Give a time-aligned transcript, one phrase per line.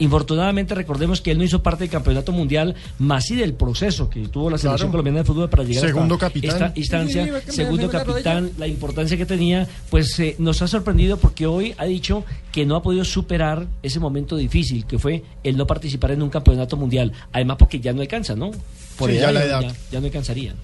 [0.00, 4.26] Infortunadamente recordemos que él no hizo parte del campeonato mundial, más sí del proceso que
[4.28, 4.90] tuvo la selección Claro.
[4.90, 6.50] colombiana de fútbol para llegar Segundo hasta capitán.
[6.50, 10.66] esta instancia, Sí, sí, sí, segundo capitán, la importancia que tenía, pues eh, nos ha
[10.68, 15.22] sorprendido porque hoy ha dicho que no ha podido superar ese momento difícil que fue
[15.44, 18.50] el no participar en un campeonato mundial, además porque ya no alcanza, ¿no?
[18.98, 19.60] Por Sí, ya la edad.
[19.62, 20.54] Ya, ya no alcanzaría.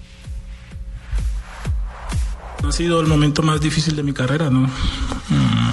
[2.63, 4.61] Ha sido el momento más difícil de mi carrera, ¿no?
[4.61, 5.71] Mm,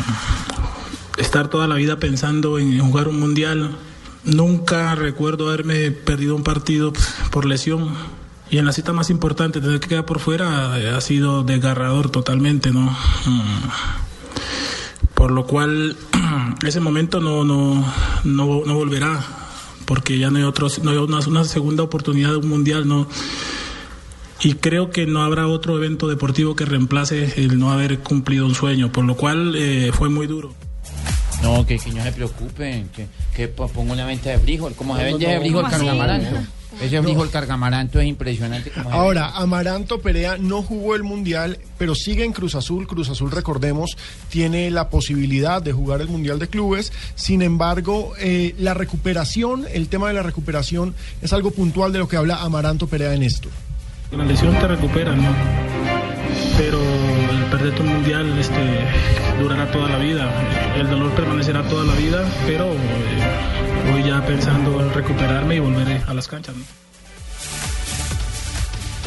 [1.29, 3.77] Estar toda la vida pensando en jugar un mundial.
[4.25, 7.91] Nunca recuerdo haberme perdido un partido pues, por lesión.
[8.51, 12.09] Y en la cita más importante, tener que quedar por fuera eh, ha sido desgarrador
[12.09, 12.97] totalmente, ¿no?
[13.27, 13.69] Mm.
[15.13, 15.99] Por lo cual,
[16.67, 17.85] ese momento no, no,
[18.25, 19.23] no, no volverá,
[19.85, 23.07] porque ya no hay, otros, no hay una, una segunda oportunidad de un mundial, ¿no?
[24.41, 28.55] Y creo que no habrá otro evento deportivo que reemplace el no haber cumplido un
[28.55, 30.55] sueño, por lo cual eh, fue muy duro.
[31.43, 34.75] No, que, que no se preocupen, que, que po- pongo una venta de frijol.
[34.75, 36.37] Como se vende ese frijol cargamaranto.
[36.83, 38.71] Ese frijol cargamaranto es impresionante.
[38.71, 42.87] como se Ahora, Amaranto Perea no jugó el Mundial, pero sigue en Cruz Azul.
[42.87, 43.97] Cruz Azul, recordemos,
[44.29, 46.93] tiene la posibilidad de jugar el Mundial de Clubes.
[47.15, 52.09] Sin embargo, eh, la recuperación, el tema de la recuperación es algo puntual de lo
[52.09, 53.49] que habla Amaranto Perea en esto.
[54.13, 55.29] La lesión te recupera, ¿no?
[57.59, 58.87] Perder tu mundial este,
[59.41, 60.31] durará toda la vida.
[60.77, 66.01] El dolor permanecerá toda la vida, pero eh, voy ya pensando en recuperarme y volveré
[66.07, 66.55] a las canchas.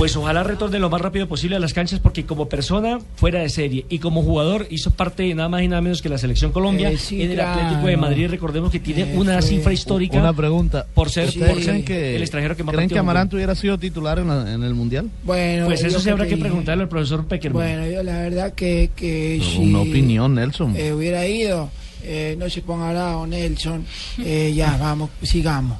[0.02, 3.50] Pues ojalá retorne lo más rápido posible a las canchas porque como persona fuera de
[3.50, 6.52] serie y como jugador hizo parte de nada más y nada menos que la selección
[6.52, 7.62] Colombia Eh, sí, en el claro.
[7.62, 8.28] Atlético de Madrid.
[8.32, 10.88] Recordemos que tiene una cifra histórica Una pregunta.
[10.96, 12.98] por ser, ¿Ustedes por ser que, el extranjero que más creen que?
[12.98, 15.08] Amaranto hubiera sido titular en, la- en el Mundial?
[15.24, 17.62] Bueno, Pues eso sí habrá que preguntarle al profesor Peckerman.
[17.64, 20.76] Bueno, yo la verdad que, que si Una opinión, Nelson.
[20.78, 21.70] eh, hubiera ido,
[22.04, 23.86] eh, no se ponga bravo, Nelson.
[24.18, 25.78] Eh, ya, vamos, sigamos.